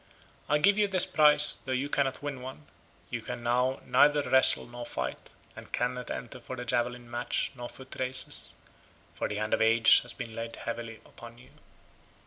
[0.49, 2.65] I give you this prize though you cannot win one;
[3.11, 7.69] you can now neither wrestle nor fight, and cannot enter for the javelin match nor
[7.69, 8.55] foot races,
[9.13, 11.51] for the hand of age has been laid heavily upon you."